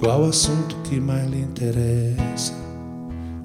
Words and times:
Qual 0.00 0.24
assunto 0.24 0.76
que 0.76 0.98
mais 0.98 1.30
lhe 1.30 1.42
interessa? 1.42 2.54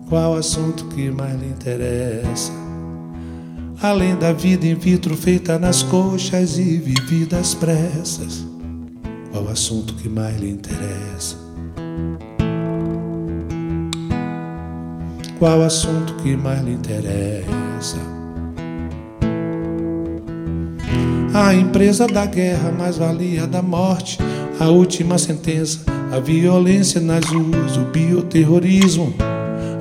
Qual 0.08 0.38
assunto 0.38 0.86
que 0.86 1.12
mais 1.12 1.38
lhe 1.38 1.48
interessa? 1.48 2.54
Além 3.82 4.16
da 4.16 4.32
vida 4.32 4.66
in 4.66 4.76
vitro 4.76 5.18
feita 5.18 5.60
nas 5.60 5.84
coxas 5.84 6.58
e 6.58 6.78
vivida 6.78 7.40
às 7.40 7.54
pressas, 7.54 8.48
qual 9.34 9.50
assunto 9.50 9.96
que 9.96 10.08
mais 10.08 10.40
lhe 10.40 10.50
interessa? 10.50 11.36
Qual 15.38 15.62
assunto 15.62 16.14
que 16.24 16.38
mais 16.38 16.64
lhe 16.64 16.72
interessa? 16.72 17.98
A 21.34 21.54
empresa 21.54 22.08
da 22.08 22.26
guerra 22.26 22.72
mais 22.72 22.96
valia 22.96 23.46
da 23.46 23.62
morte, 23.62 24.18
a 24.60 24.70
última 24.70 25.18
sentença, 25.18 25.80
a 26.12 26.20
violência 26.20 27.02
nas 27.02 27.26
ruas, 27.26 27.78
o 27.78 27.86
bioterrorismo, 27.92 29.14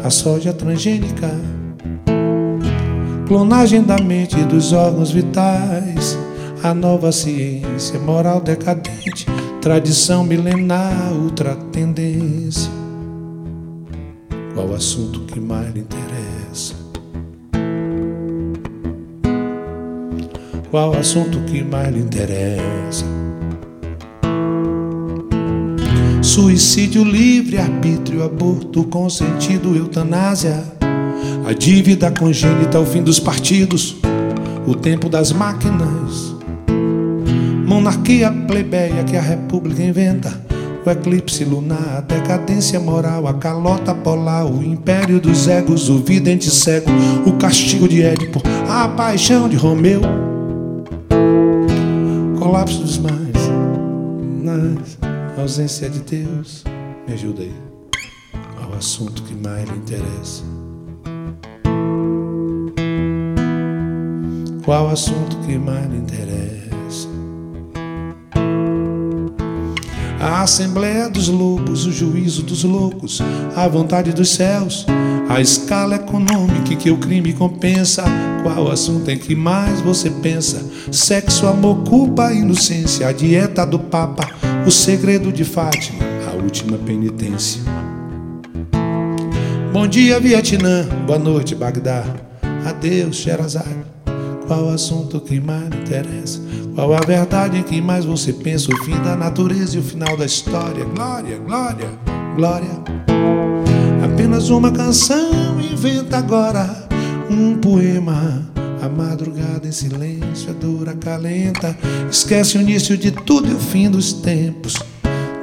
a 0.03 0.11
soja 0.11 0.53
transgênica, 0.53 1.31
clonagem 3.27 3.83
da 3.83 3.99
mente 3.99 4.39
e 4.39 4.45
dos 4.45 4.73
órgãos 4.73 5.11
vitais, 5.11 6.19
a 6.63 6.75
nova 6.75 7.13
ciência, 7.13 7.99
moral 8.01 8.41
decadente, 8.41 9.27
tradição 9.61 10.25
milenar, 10.25 11.13
ultra 11.13 11.55
tendência. 11.73 12.71
Qual 14.55 14.69
o 14.69 14.75
assunto 14.75 15.21
que 15.21 15.41
mais 15.41 15.73
lhe 15.75 15.81
interessa? 15.81 16.75
Qual 20.71 20.93
o 20.93 20.99
assunto 20.99 21.39
que 21.41 21.63
mais 21.63 21.95
lhe 21.95 22.01
interessa? 22.01 23.24
Suicídio 26.25 27.05
livre, 27.05 27.59
arbítrio, 27.59 28.25
aborto 28.25 28.83
consentido, 28.85 29.77
eutanásia. 29.77 30.65
A 31.47 31.53
dívida 31.53 32.11
congênita, 32.11 32.81
o 32.81 32.87
fim 32.87 33.03
dos 33.03 33.21
partidos, 33.21 33.97
o 34.67 34.75
tempo 34.75 35.11
das 35.11 35.33
máquinas. 35.33 36.35
Monarquia 37.67 38.33
plebeia 38.33 39.05
que 39.05 39.19
a 39.19 39.21
república 39.21 39.83
inventa. 39.83 40.33
O 40.87 40.91
eclipse 40.91 41.45
lunar, 41.45 41.99
a 41.99 42.01
decadência 42.01 42.81
moral, 42.81 43.29
a 43.29 43.35
calota 43.35 43.95
polar, 43.95 44.47
o 44.47 44.65
império 44.65 45.21
dos 45.21 45.47
egos, 45.47 45.91
o 45.91 45.99
vidente 45.99 46.51
cego, 46.51 46.91
o 47.27 47.33
castigo 47.33 47.87
de 47.87 48.03
Édipo, 48.03 48.43
a 48.67 48.89
paixão 48.89 49.47
de 49.47 49.57
Romeu 49.57 50.01
colapso 52.39 52.81
dos 52.81 52.99
mais, 52.99 53.15
na 55.37 55.43
ausência 55.43 55.89
de 55.89 56.01
Deus. 56.01 56.65
Me 57.07 57.15
ajuda 57.15 57.43
aí. 57.43 57.55
Qual 58.57 58.71
o 58.71 58.75
assunto 58.75 59.23
que 59.23 59.35
mais 59.35 59.69
lhe 59.69 59.77
interessa? 59.77 60.43
Qual 64.65 64.89
assunto 64.89 65.37
que 65.47 65.59
mais 65.59 65.91
lhe 65.91 65.99
interessa? 65.99 67.09
A 70.21 70.41
Assembleia 70.41 71.11
dos 71.11 71.29
Lobos, 71.29 71.85
o 71.85 71.93
juízo 71.93 72.43
dos 72.43 72.65
loucos, 72.65 73.21
a 73.55 73.69
vontade 73.69 74.11
dos 74.13 74.31
céus, 74.31 74.87
a 75.29 75.39
escala 75.41 75.97
econômica 75.97 76.75
que 76.77 76.91
o 76.91 76.97
crime 76.97 77.33
compensa. 77.33 78.05
Qual 78.43 78.71
assunto 78.71 79.11
em 79.11 79.19
que 79.19 79.35
mais 79.35 79.81
você 79.81 80.11
pensa? 80.11 80.65
Sexo, 80.91 81.47
amor, 81.47 81.85
culpa, 81.85 82.33
inocência, 82.33 83.07
a 83.07 83.13
dieta 83.13 83.67
do 83.67 83.79
Papa, 83.79 84.27
o 84.67 84.71
segredo 84.71 85.31
de 85.31 85.45
Fátima, 85.45 86.03
a 86.31 86.43
última 86.43 86.79
penitência. 86.79 87.63
Bom 89.73 89.87
dia, 89.87 90.19
Vietnã. 90.19 90.87
Boa 91.07 91.19
noite, 91.19 91.55
Bagdá. 91.55 92.05
Adeus, 92.65 93.17
Sherazade. 93.17 93.85
Qual 94.47 94.71
assunto 94.71 95.21
que 95.21 95.39
mais 95.39 95.67
interessa? 95.67 96.41
Qual 96.75 96.95
a 96.95 97.01
verdade 97.01 97.59
em 97.59 97.63
que 97.63 97.81
mais 97.81 98.05
você 98.05 98.33
pensa? 98.33 98.73
O 98.73 98.85
fim 98.85 98.99
da 99.03 99.15
natureza 99.15 99.77
e 99.77 99.81
o 99.81 99.83
final 99.83 100.17
da 100.17 100.25
história. 100.25 100.85
Glória, 100.85 101.39
glória, 101.39 101.89
glória. 102.35 102.71
Apenas 104.03 104.49
uma 104.49 104.71
canção 104.71 105.61
inventa 105.61 106.19
agora 106.19 106.89
um 107.31 107.59
poema. 107.59 108.54
A 108.85 108.89
madrugada 108.91 109.67
em 109.67 109.73
silêncio, 109.73 110.51
a 110.51 110.53
dor 110.53 110.91
acalenta. 110.91 111.75
Esquece 112.11 112.59
o 112.59 112.61
início 112.61 112.99
de 112.99 113.11
tudo 113.11 113.49
e 113.51 113.55
o 113.55 113.59
fim 113.59 113.91
dos 113.91 114.13
tempos. 114.13 114.75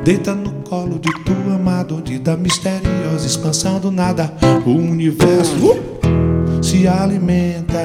Deita 0.03 0.35
no 0.35 0.51
colo 0.61 0.99
de 0.99 1.11
tua 1.23 1.55
amada, 1.55 1.95
onde 1.95 2.19
da 2.19 2.37
misteriosa 2.37 3.25
expansão 3.25 3.79
do 3.79 3.89
nada 3.89 4.31
o 4.63 4.69
universo 4.69 5.71
uh, 5.71 6.63
se 6.63 6.87
alimenta. 6.87 7.83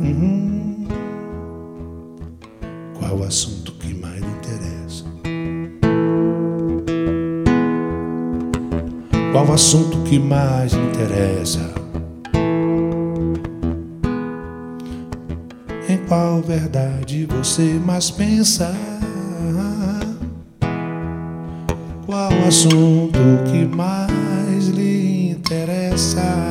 Uhum. 0.00 0.86
Qual 2.96 3.18
o 3.18 3.24
assunto 3.24 3.72
que 3.72 3.92
mais 3.94 4.20
lhe 4.20 4.28
interessa? 4.28 5.04
Qual 9.32 9.44
o 9.44 9.52
assunto 9.52 9.98
que 10.04 10.20
mais 10.20 10.72
lhe 10.72 10.86
interessa? 10.86 11.83
Em 15.94 15.98
qual 16.08 16.42
verdade 16.42 17.24
você 17.24 17.62
mais 17.62 18.10
pensa? 18.10 18.74
Qual 22.04 22.32
assunto 22.48 23.20
que 23.48 23.64
mais 23.64 24.66
lhe 24.70 25.30
interessa? 25.30 26.43